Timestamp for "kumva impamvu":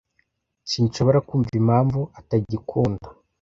1.27-1.99